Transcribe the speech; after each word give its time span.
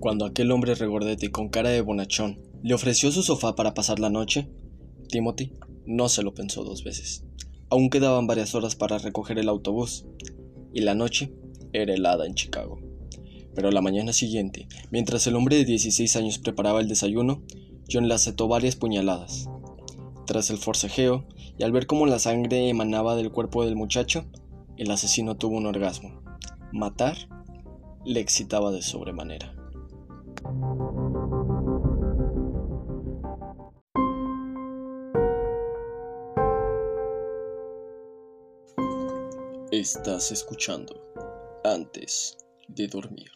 Cuando 0.00 0.24
aquel 0.24 0.50
hombre 0.50 0.74
regordete 0.74 1.26
y 1.26 1.28
con 1.28 1.50
cara 1.50 1.68
de 1.68 1.82
bonachón 1.82 2.40
le 2.62 2.72
ofreció 2.72 3.12
su 3.12 3.22
sofá 3.22 3.54
para 3.54 3.74
pasar 3.74 4.00
la 4.00 4.08
noche, 4.08 4.48
Timothy 5.10 5.52
no 5.84 6.08
se 6.08 6.22
lo 6.22 6.32
pensó 6.32 6.64
dos 6.64 6.84
veces. 6.84 7.22
Aún 7.68 7.90
quedaban 7.90 8.26
varias 8.26 8.54
horas 8.54 8.76
para 8.76 8.96
recoger 8.96 9.38
el 9.38 9.50
autobús, 9.50 10.06
y 10.72 10.80
la 10.80 10.94
noche 10.94 11.34
era 11.74 11.92
helada 11.92 12.26
en 12.26 12.34
Chicago. 12.34 12.80
Pero 13.54 13.70
la 13.70 13.82
mañana 13.82 14.14
siguiente, 14.14 14.68
mientras 14.90 15.26
el 15.26 15.36
hombre 15.36 15.56
de 15.56 15.66
16 15.66 16.16
años 16.16 16.38
preparaba 16.38 16.80
el 16.80 16.88
desayuno, 16.88 17.42
John 17.92 18.08
le 18.08 18.14
aceptó 18.14 18.48
varias 18.48 18.76
puñaladas. 18.76 19.50
Tras 20.26 20.48
el 20.48 20.56
forcejeo, 20.56 21.26
y 21.58 21.62
al 21.62 21.72
ver 21.72 21.86
cómo 21.86 22.06
la 22.06 22.18
sangre 22.18 22.70
emanaba 22.70 23.16
del 23.16 23.30
cuerpo 23.30 23.66
del 23.66 23.76
muchacho, 23.76 24.24
el 24.78 24.90
asesino 24.90 25.36
tuvo 25.36 25.58
un 25.58 25.66
orgasmo. 25.66 26.22
Matar 26.72 27.18
le 28.06 28.20
excitaba 28.20 28.72
de 28.72 28.80
sobremanera. 28.80 29.59
Estás 39.72 40.32
escuchando 40.32 40.94
antes 41.62 42.36
de 42.68 42.88
dormir. 42.88 43.30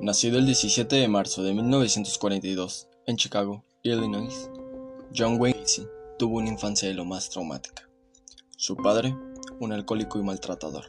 Nacido 0.00 0.38
el 0.38 0.46
17 0.46 0.96
de 0.96 1.08
marzo 1.08 1.42
de 1.42 1.54
1942 1.54 2.88
en 3.06 3.16
Chicago, 3.16 3.64
Illinois, 3.82 4.50
John 5.16 5.40
Wayne 5.40 5.64
tuvo 6.18 6.38
una 6.38 6.48
infancia 6.48 6.88
de 6.88 6.94
lo 6.94 7.04
más 7.04 7.30
traumática. 7.30 7.88
Su 8.56 8.76
padre, 8.76 9.16
un 9.60 9.72
alcohólico 9.72 10.18
y 10.18 10.22
maltratador, 10.22 10.86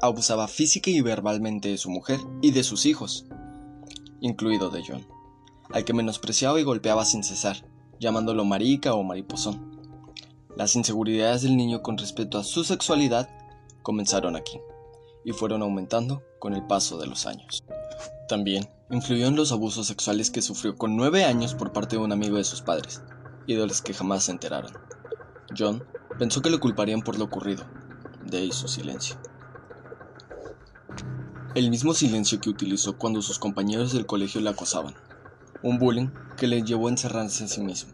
abusaba 0.00 0.46
física 0.46 0.90
y 0.90 1.00
verbalmente 1.00 1.68
de 1.68 1.76
su 1.76 1.90
mujer 1.90 2.20
y 2.40 2.52
de 2.52 2.62
sus 2.62 2.86
hijos, 2.86 3.26
incluido 4.20 4.70
de 4.70 4.82
John, 4.86 5.06
al 5.72 5.84
que 5.84 5.92
menospreciaba 5.92 6.60
y 6.60 6.62
golpeaba 6.62 7.04
sin 7.04 7.24
cesar, 7.24 7.66
llamándolo 7.98 8.44
marica 8.44 8.94
o 8.94 9.02
mariposón. 9.02 9.80
Las 10.56 10.76
inseguridades 10.76 11.42
del 11.42 11.56
niño 11.56 11.82
con 11.82 11.98
respecto 11.98 12.38
a 12.38 12.44
su 12.44 12.62
sexualidad 12.62 13.28
comenzaron 13.82 14.36
aquí 14.36 14.60
y 15.24 15.32
fueron 15.32 15.62
aumentando 15.62 16.22
con 16.38 16.54
el 16.54 16.64
paso 16.66 16.96
de 16.98 17.08
los 17.08 17.26
años. 17.26 17.64
También 18.28 18.68
influyó 18.90 19.26
en 19.26 19.36
los 19.36 19.50
abusos 19.50 19.88
sexuales 19.88 20.30
que 20.30 20.42
sufrió 20.42 20.76
con 20.76 20.96
nueve 20.96 21.24
años 21.24 21.54
por 21.54 21.72
parte 21.72 21.96
de 21.96 22.02
un 22.02 22.12
amigo 22.12 22.36
de 22.36 22.44
sus 22.44 22.62
padres, 22.62 23.02
que 23.84 23.94
jamás 23.94 24.24
se 24.24 24.30
enteraron. 24.30 24.72
John 25.58 25.82
pensó 26.20 26.40
que 26.40 26.50
lo 26.50 26.60
culparían 26.60 27.02
por 27.02 27.18
lo 27.18 27.24
ocurrido, 27.24 27.64
de 28.24 28.38
ahí 28.38 28.52
su 28.52 28.68
silencio. 28.68 29.16
El 31.56 31.68
mismo 31.68 31.92
silencio 31.92 32.40
que 32.40 32.48
utilizó 32.48 32.96
cuando 32.96 33.22
sus 33.22 33.40
compañeros 33.40 33.92
del 33.92 34.06
colegio 34.06 34.40
le 34.40 34.50
acosaban, 34.50 34.94
un 35.64 35.80
bullying 35.80 36.10
que 36.36 36.46
le 36.46 36.62
llevó 36.62 36.86
a 36.86 36.90
encerrarse 36.90 37.42
en 37.42 37.48
sí 37.48 37.60
mismo. 37.60 37.92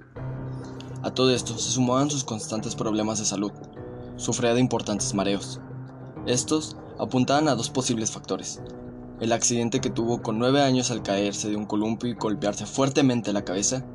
A 1.03 1.11
todo 1.13 1.31
esto 1.31 1.57
se 1.57 1.71
sumaban 1.71 2.11
sus 2.11 2.25
constantes 2.25 2.75
problemas 2.75 3.19
de 3.19 3.25
salud. 3.25 3.53
Sufría 4.17 4.53
de 4.53 4.61
importantes 4.61 5.15
mareos. 5.15 5.61
Estos 6.27 6.77
apuntaban 6.99 7.49
a 7.49 7.55
dos 7.55 7.71
posibles 7.71 8.11
factores. 8.11 8.61
El 9.21 9.33
accidente 9.33 9.81
que 9.81 9.89
tuvo 9.89 10.21
con 10.21 10.39
nueve 10.39 10.61
años 10.61 10.91
al 10.91 11.03
caerse 11.03 11.49
de 11.49 11.57
un 11.57 11.65
columpio 11.65 12.11
y 12.11 12.15
golpearse 12.15 12.67
fuertemente 12.67 13.33
la 13.33 13.45
cabeza, 13.45 13.87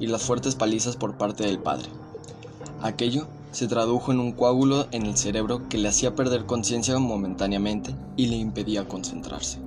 y 0.00 0.08
las 0.08 0.22
fuertes 0.22 0.56
palizas 0.56 0.96
por 0.96 1.16
parte 1.16 1.44
del 1.44 1.60
padre. 1.60 1.88
Aquello 2.82 3.28
se 3.52 3.68
tradujo 3.68 4.12
en 4.12 4.20
un 4.20 4.32
coágulo 4.32 4.86
en 4.92 5.06
el 5.06 5.16
cerebro 5.16 5.68
que 5.68 5.78
le 5.78 5.88
hacía 5.88 6.14
perder 6.14 6.46
conciencia 6.46 6.98
momentáneamente 6.98 7.94
y 8.16 8.26
le 8.26 8.36
impedía 8.36 8.88
concentrarse. 8.88 9.58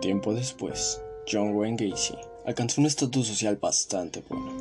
Tiempo 0.00 0.34
después, 0.34 1.00
John 1.30 1.54
Wayne 1.54 1.76
Gacy 1.76 2.14
alcanzó 2.46 2.80
un 2.80 2.86
estatus 2.86 3.26
social 3.26 3.56
bastante 3.56 4.22
bueno. 4.28 4.52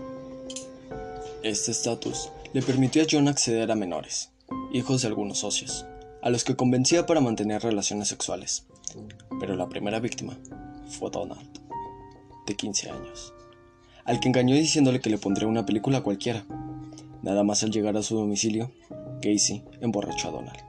Este 1.43 1.71
estatus 1.71 2.29
le 2.53 2.61
permitió 2.61 3.03
a 3.03 3.05
John 3.09 3.27
acceder 3.27 3.69
a 3.69 3.75
menores, 3.75 4.31
hijos 4.71 5.01
de 5.01 5.09
algunos 5.09 5.39
socios, 5.39 5.85
a 6.23 6.29
los 6.29 6.45
que 6.45 6.55
convencía 6.55 7.05
para 7.05 7.19
mantener 7.19 7.61
relaciones 7.61 8.07
sexuales. 8.07 8.65
Pero 9.41 9.57
la 9.57 9.67
primera 9.67 9.99
víctima 9.99 10.37
fue 10.87 11.11
Donald, 11.11 11.49
de 12.47 12.55
15 12.55 12.91
años, 12.91 13.33
al 14.05 14.21
que 14.21 14.29
engañó 14.29 14.55
diciéndole 14.55 15.01
que 15.01 15.09
le 15.09 15.17
pondría 15.17 15.49
una 15.49 15.65
película 15.65 16.01
cualquiera. 16.01 16.45
Nada 17.21 17.43
más 17.43 17.63
al 17.63 17.71
llegar 17.71 17.97
a 17.97 18.03
su 18.03 18.15
domicilio, 18.15 18.71
Casey 19.21 19.65
emborrachó 19.81 20.29
a 20.29 20.31
Donald. 20.31 20.59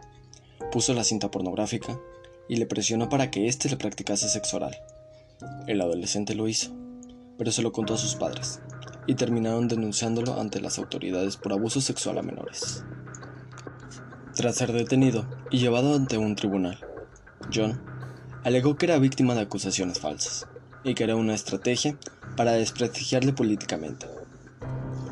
Puso 0.73 0.93
la 0.93 1.05
cinta 1.05 1.31
pornográfica 1.31 2.01
y 2.49 2.57
le 2.57 2.67
presionó 2.67 3.09
para 3.09 3.31
que 3.31 3.47
éste 3.47 3.69
le 3.69 3.77
practicase 3.77 4.29
sexo 4.29 4.57
oral. 4.57 4.77
El 5.69 5.81
adolescente 5.81 6.35
lo 6.35 6.49
hizo, 6.49 6.73
pero 7.39 7.53
se 7.53 7.63
lo 7.63 7.71
contó 7.71 7.95
a 7.95 7.99
sus 7.99 8.17
padres, 8.17 8.61
y 9.07 9.15
terminaron 9.15 9.69
denunciándolo 9.69 10.41
ante 10.41 10.61
las 10.61 10.79
autoridades 10.79 11.37
por 11.37 11.53
abuso 11.53 11.81
sexual 11.81 12.19
a 12.19 12.23
menores. 12.23 12.83
Tras 14.35 14.57
ser 14.57 14.73
detenido 14.73 15.27
y 15.49 15.59
llevado 15.59 15.95
ante 15.95 16.19
un 16.19 16.35
tribunal, 16.35 16.79
John 17.55 17.81
alegó 18.43 18.77
que 18.77 18.87
era 18.87 18.99
víctima 18.99 19.35
de 19.35 19.43
acusaciones 19.43 20.01
falsas 20.01 20.49
y 20.83 20.95
que 20.95 21.05
era 21.05 21.15
una 21.15 21.35
estrategia 21.35 21.97
para 22.37 22.53
desprestigiarle 22.53 23.33
políticamente. 23.33 24.07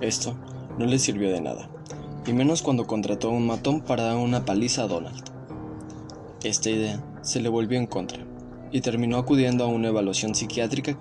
Esto 0.01 0.37
no 0.77 0.87
le 0.87 0.99
sirvió 0.99 1.31
de 1.31 1.41
nada, 1.41 1.71
y 2.27 2.33
menos 2.33 2.63
cuando 2.63 2.89
contrató 2.89 3.29
a 3.29 3.33
un 3.33 3.47
matón 3.47 3.83
para 3.83 4.03
dar 4.03 4.17
una 4.17 4.45
paliza 4.45 4.83
a 4.83 4.89
Donald. 4.89 5.23
Esta 6.43 6.71
idea 6.71 7.01
se 7.23 7.41
le 7.41 7.49
volvió 7.49 7.79
en 7.79 7.87
contra 7.87 8.19
y 8.73 8.81
terminó 8.81 9.19
acudiendo 9.19 9.63
a 9.63 9.69
una 9.69 9.89
evaluación 9.89 10.35
psiquiátrica 10.35 10.99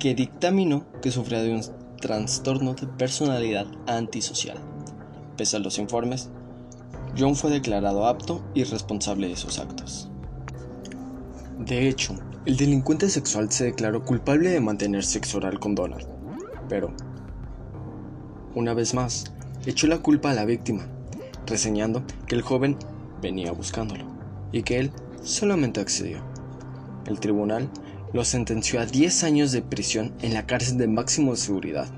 que 0.00 0.16
dictaminó 0.16 0.84
que 1.00 1.12
sufría 1.12 1.42
de 1.42 1.54
un 1.54 1.62
trastorno 2.00 2.74
de 2.74 2.88
personalidad 2.88 3.66
antisocial. 3.86 4.58
Pese 5.36 5.56
a 5.56 5.60
los 5.60 5.78
informes, 5.78 6.28
John 7.18 7.34
fue 7.34 7.50
declarado 7.50 8.06
apto 8.06 8.44
y 8.52 8.64
responsable 8.64 9.28
de 9.28 9.36
sus 9.36 9.58
actos. 9.58 10.10
De 11.58 11.88
hecho, 11.88 12.14
el 12.44 12.58
delincuente 12.58 13.08
sexual 13.08 13.50
se 13.50 13.64
declaró 13.64 14.04
culpable 14.04 14.50
de 14.50 14.60
mantener 14.60 15.02
sexo 15.02 15.38
oral 15.38 15.58
con 15.58 15.74
Donald, 15.74 16.06
pero, 16.68 16.92
una 18.54 18.74
vez 18.74 18.92
más, 18.92 19.32
echó 19.64 19.86
la 19.86 19.98
culpa 19.98 20.30
a 20.30 20.34
la 20.34 20.44
víctima, 20.44 20.86
reseñando 21.46 22.04
que 22.26 22.34
el 22.34 22.42
joven 22.42 22.76
venía 23.22 23.50
buscándolo 23.52 24.04
y 24.52 24.62
que 24.62 24.78
él 24.78 24.92
solamente 25.22 25.80
accedió. 25.80 26.18
El 27.06 27.18
tribunal 27.18 27.70
lo 28.12 28.24
sentenció 28.24 28.78
a 28.78 28.86
10 28.86 29.24
años 29.24 29.52
de 29.52 29.62
prisión 29.62 30.12
en 30.20 30.34
la 30.34 30.46
cárcel 30.46 30.76
de 30.76 30.88
máximo 30.88 31.34
seguridad. 31.34 31.88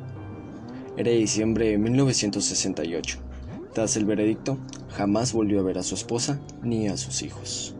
Era 0.96 1.10
diciembre 1.10 1.70
de 1.70 1.78
1968 1.78 3.27
tras 3.72 3.96
el 3.96 4.04
veredicto, 4.04 4.58
jamás 4.90 5.32
volvió 5.32 5.60
a 5.60 5.62
ver 5.62 5.78
a 5.78 5.82
su 5.82 5.94
esposa 5.94 6.40
ni 6.62 6.88
a 6.88 6.96
sus 6.96 7.22
hijos. 7.22 7.74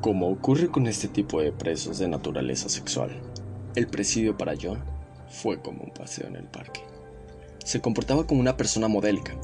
Como 0.00 0.30
ocurre 0.30 0.68
con 0.68 0.86
este 0.86 1.08
tipo 1.08 1.40
de 1.40 1.52
presos 1.52 1.98
de 1.98 2.08
naturaleza 2.08 2.68
sexual, 2.68 3.10
el 3.74 3.86
presidio 3.86 4.36
para 4.36 4.54
John 4.60 4.82
fue 5.28 5.60
como 5.60 5.82
un 5.82 5.90
paseo 5.90 6.26
en 6.26 6.36
el 6.36 6.44
parque. 6.44 6.80
Se 7.64 7.80
comportaba 7.80 8.26
como 8.26 8.40
una 8.40 8.56
persona 8.56 8.88
modélica 8.88 9.36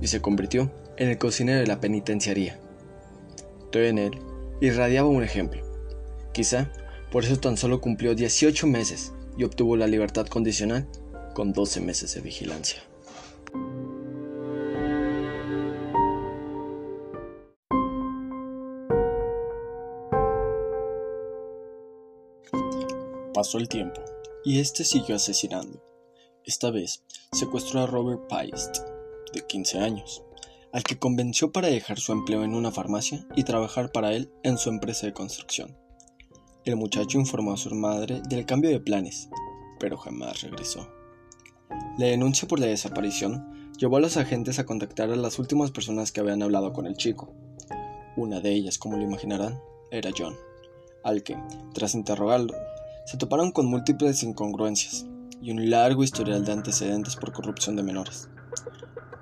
y 0.00 0.06
se 0.06 0.20
convirtió 0.20 0.70
en 0.96 1.08
el 1.08 1.18
cocinero 1.18 1.60
de 1.60 1.66
la 1.66 1.80
penitenciaría. 1.80 2.58
Todo 3.70 3.82
en 3.82 3.98
él 3.98 4.18
irradiaba 4.60 5.08
un 5.08 5.22
ejemplo. 5.22 5.62
Quizá 6.32 6.70
por 7.10 7.24
eso 7.24 7.38
tan 7.38 7.56
solo 7.56 7.80
cumplió 7.80 8.14
18 8.14 8.66
meses 8.66 9.12
y 9.36 9.44
obtuvo 9.44 9.76
la 9.76 9.86
libertad 9.86 10.26
condicional 10.26 10.86
con 11.34 11.52
12 11.52 11.80
meses 11.80 12.14
de 12.14 12.20
vigilancia. 12.20 12.80
Pasó 23.36 23.58
el 23.58 23.68
tiempo, 23.68 24.00
y 24.46 24.60
este 24.60 24.82
siguió 24.82 25.14
asesinando. 25.14 25.84
Esta 26.46 26.70
vez 26.70 27.04
secuestró 27.32 27.82
a 27.82 27.86
Robert 27.86 28.28
Paist, 28.30 28.78
de 29.34 29.46
15 29.46 29.78
años, 29.78 30.22
al 30.72 30.82
que 30.82 30.98
convenció 30.98 31.52
para 31.52 31.68
dejar 31.68 31.98
su 31.98 32.12
empleo 32.12 32.44
en 32.44 32.54
una 32.54 32.72
farmacia 32.72 33.26
y 33.36 33.44
trabajar 33.44 33.92
para 33.92 34.14
él 34.14 34.32
en 34.42 34.56
su 34.56 34.70
empresa 34.70 35.04
de 35.04 35.12
construcción. 35.12 35.76
El 36.64 36.76
muchacho 36.76 37.18
informó 37.18 37.52
a 37.52 37.58
su 37.58 37.74
madre 37.74 38.22
del 38.26 38.46
cambio 38.46 38.70
de 38.70 38.80
planes, 38.80 39.28
pero 39.78 39.98
jamás 39.98 40.40
regresó. 40.40 40.88
La 41.98 42.06
denuncia 42.06 42.48
por 42.48 42.58
la 42.58 42.68
desaparición 42.68 43.70
llevó 43.76 43.98
a 43.98 44.00
los 44.00 44.16
agentes 44.16 44.58
a 44.58 44.64
contactar 44.64 45.10
a 45.10 45.16
las 45.16 45.38
últimas 45.38 45.72
personas 45.72 46.10
que 46.10 46.20
habían 46.20 46.42
hablado 46.42 46.72
con 46.72 46.86
el 46.86 46.96
chico. 46.96 47.34
Una 48.16 48.40
de 48.40 48.54
ellas, 48.54 48.78
como 48.78 48.96
lo 48.96 49.02
imaginarán, 49.02 49.60
era 49.90 50.08
John, 50.16 50.34
al 51.04 51.22
que, 51.22 51.36
tras 51.74 51.94
interrogarlo, 51.94 52.54
se 53.06 53.16
toparon 53.16 53.52
con 53.52 53.66
múltiples 53.66 54.24
incongruencias 54.24 55.06
y 55.40 55.52
un 55.52 55.70
largo 55.70 56.02
historial 56.02 56.44
de 56.44 56.50
antecedentes 56.50 57.14
por 57.14 57.32
corrupción 57.32 57.76
de 57.76 57.84
menores. 57.84 58.28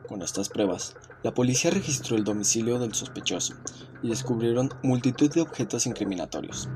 Con 0.09 0.23
estas 0.23 0.49
pruebas, 0.49 0.97
la 1.23 1.35
policía 1.35 1.71
registró 1.71 2.17
el 2.17 2.25
domicilio 2.25 2.79
del 2.79 2.95
sospechoso 2.95 3.55
y 4.03 4.09
descubrieron 4.09 4.71
multitud 4.83 5.31
de 5.31 5.43
objetos 5.43 5.87
incriminatorios, 5.87 6.71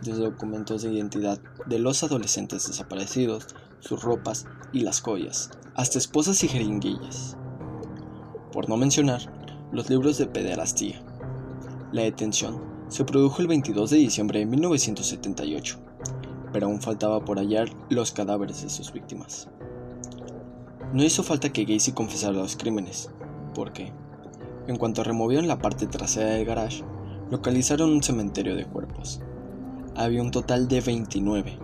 desde 0.00 0.22
documentos 0.22 0.82
de 0.82 0.92
identidad 0.92 1.40
de 1.66 1.80
los 1.80 2.04
adolescentes 2.04 2.68
desaparecidos, 2.68 3.48
sus 3.80 4.00
ropas 4.04 4.46
y 4.72 4.80
las 4.80 5.00
joyas, 5.00 5.50
hasta 5.74 5.98
esposas 5.98 6.44
y 6.44 6.48
jeringuillas. 6.48 7.36
Por 8.52 8.68
no 8.68 8.76
mencionar 8.76 9.22
los 9.72 9.90
libros 9.90 10.18
de 10.18 10.26
pederastía. 10.26 11.02
La 11.90 12.02
detención 12.02 12.62
se 12.86 13.04
produjo 13.04 13.42
el 13.42 13.48
22 13.48 13.90
de 13.90 13.96
diciembre 13.96 14.38
de 14.38 14.46
1978 14.46 15.83
pero 16.54 16.68
aún 16.68 16.80
faltaba 16.80 17.24
por 17.24 17.38
hallar 17.38 17.68
los 17.90 18.12
cadáveres 18.12 18.62
de 18.62 18.70
sus 18.70 18.92
víctimas. 18.92 19.48
No 20.92 21.02
hizo 21.02 21.24
falta 21.24 21.52
que 21.52 21.64
Gacy 21.64 21.90
confesara 21.90 22.34
los 22.34 22.54
crímenes, 22.54 23.10
porque, 23.56 23.92
en 24.68 24.76
cuanto 24.76 25.02
removieron 25.02 25.48
la 25.48 25.58
parte 25.58 25.88
trasera 25.88 26.30
del 26.30 26.44
garage, 26.44 26.84
localizaron 27.28 27.90
un 27.90 28.04
cementerio 28.04 28.54
de 28.54 28.66
cuerpos. 28.66 29.20
Había 29.96 30.22
un 30.22 30.30
total 30.30 30.68
de 30.68 30.80
29. 30.80 31.58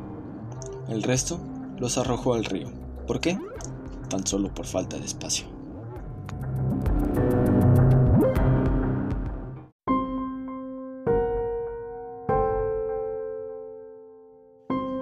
El 0.89 1.05
resto 1.05 1.39
los 1.79 1.97
arrojó 1.97 2.35
al 2.35 2.45
río. 2.45 2.73
¿Por 3.07 3.21
qué? 3.21 3.39
Tan 4.09 4.27
solo 4.27 4.53
por 4.53 4.67
falta 4.67 4.99
de 4.99 5.05
espacio. 5.05 5.47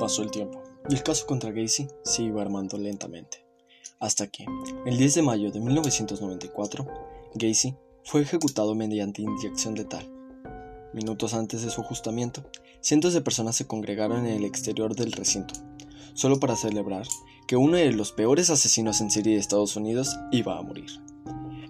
Pasó 0.08 0.22
el 0.22 0.30
tiempo, 0.30 0.62
y 0.88 0.94
el 0.94 1.02
caso 1.02 1.26
contra 1.26 1.52
Gacy 1.52 1.86
se 2.02 2.22
iba 2.22 2.40
armando 2.40 2.78
lentamente, 2.78 3.44
hasta 4.00 4.26
que, 4.26 4.46
el 4.86 4.96
10 4.96 5.16
de 5.16 5.20
mayo 5.20 5.52
de 5.52 5.60
1994, 5.60 6.88
Gacy 7.34 7.76
fue 8.04 8.22
ejecutado 8.22 8.74
mediante 8.74 9.20
inyección 9.20 9.74
letal. 9.74 10.10
Minutos 10.94 11.34
antes 11.34 11.60
de 11.60 11.68
su 11.68 11.82
ajustamiento, 11.82 12.42
cientos 12.80 13.12
de 13.12 13.20
personas 13.20 13.56
se 13.56 13.66
congregaron 13.66 14.26
en 14.26 14.32
el 14.32 14.46
exterior 14.46 14.96
del 14.96 15.12
recinto, 15.12 15.52
solo 16.14 16.40
para 16.40 16.56
celebrar 16.56 17.06
que 17.46 17.56
uno 17.56 17.76
de 17.76 17.92
los 17.92 18.12
peores 18.12 18.48
asesinos 18.48 19.02
en 19.02 19.10
serie 19.10 19.34
de 19.34 19.40
Estados 19.40 19.76
Unidos 19.76 20.16
iba 20.32 20.56
a 20.56 20.62
morir. 20.62 20.88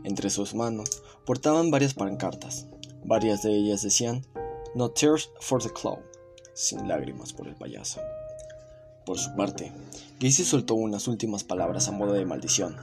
Entre 0.04 0.30
sus 0.30 0.54
manos 0.54 1.02
portaban 1.26 1.72
varias 1.72 1.94
pancartas, 1.94 2.68
varias 3.04 3.42
de 3.42 3.56
ellas 3.56 3.82
decían 3.82 4.24
No 4.76 4.92
tears 4.92 5.28
for 5.40 5.60
the 5.60 5.70
clown, 5.70 5.98
sin 6.54 6.86
lágrimas 6.86 7.32
por 7.32 7.48
el 7.48 7.56
payaso. 7.56 8.00
Por 9.08 9.18
su 9.18 9.34
parte, 9.34 9.72
Gacy 10.20 10.44
soltó 10.44 10.74
unas 10.74 11.08
últimas 11.08 11.42
palabras 11.42 11.88
a 11.88 11.92
modo 11.92 12.12
de 12.12 12.26
maldición. 12.26 12.76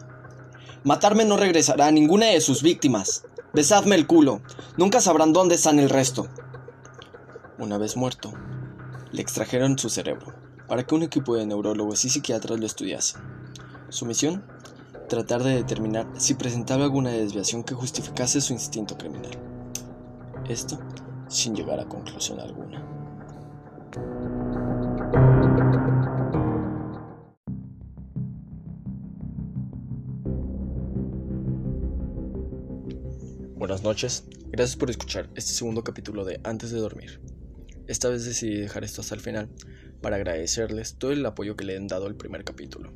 Matarme 0.83 1.23
no 1.23 1.37
regresará 1.37 1.85
a 1.85 1.91
ninguna 1.91 2.25
de 2.25 2.41
sus 2.41 2.63
víctimas. 2.63 3.25
Besadme 3.53 3.93
el 3.93 4.07
culo. 4.07 4.41
Nunca 4.75 5.01
sabrán 5.01 5.33
dónde 5.33 5.53
están 5.53 5.77
el 5.77 5.87
resto. 5.87 6.27
Una 7.59 7.77
vez 7.77 7.95
muerto, 7.95 8.33
le 9.11 9.21
extrajeron 9.21 9.77
su 9.77 9.91
cerebro 9.91 10.33
para 10.67 10.81
que 10.83 10.95
un 10.95 11.03
equipo 11.03 11.35
de 11.35 11.45
neurólogos 11.45 12.03
y 12.05 12.09
psiquiatras 12.09 12.59
lo 12.59 12.65
estudiase. 12.65 13.19
Su 13.89 14.07
misión, 14.07 14.43
tratar 15.07 15.43
de 15.43 15.53
determinar 15.53 16.07
si 16.17 16.33
presentaba 16.33 16.85
alguna 16.85 17.11
desviación 17.11 17.63
que 17.63 17.75
justificase 17.75 18.41
su 18.41 18.51
instinto 18.51 18.97
criminal. 18.97 19.37
Esto 20.49 20.79
sin 21.27 21.53
llegar 21.53 21.79
a 21.79 21.85
conclusión 21.85 22.39
alguna. 22.39 22.83
Buenas 33.65 33.81
noches, 33.81 34.25
gracias 34.51 34.77
por 34.77 34.91
escuchar 34.91 35.27
este 35.33 35.51
segundo 35.53 35.83
capítulo 35.83 36.23
de 36.23 36.39
Antes 36.43 36.69
de 36.69 36.77
dormir. 36.77 37.19
Esta 37.87 38.09
vez 38.09 38.23
decidí 38.23 38.57
dejar 38.57 38.83
esto 38.83 39.01
hasta 39.01 39.15
el 39.15 39.21
final 39.21 39.49
para 40.03 40.17
agradecerles 40.17 40.99
todo 40.99 41.11
el 41.11 41.25
apoyo 41.25 41.55
que 41.55 41.65
le 41.65 41.75
han 41.75 41.87
dado 41.87 42.05
al 42.05 42.13
primer 42.13 42.43
capítulo. 42.43 42.93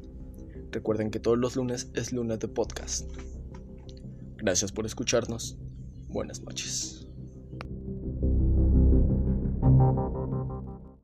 Recuerden 0.69 1.09
que 1.09 1.19
todos 1.19 1.39
los 1.39 1.55
lunes 1.55 1.89
es 1.95 2.13
lunes 2.13 2.37
de 2.37 2.49
podcast. 2.49 3.09
Gracias 4.37 4.71
por 4.71 4.85
escucharnos. 4.85 5.57
Buenas 6.07 6.41
noches. 6.43 7.08